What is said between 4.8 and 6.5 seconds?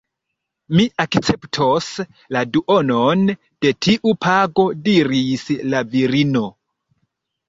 diris la virino.